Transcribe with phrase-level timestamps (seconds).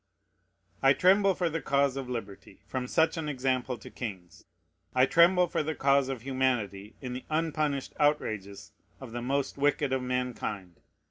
[0.81, 4.45] I tremble for the cause of liberty, from such an example to kings.
[4.95, 9.93] I tremble for the cause of humanity, in the unpunished outrages of the most wicked
[9.93, 10.79] of mankind.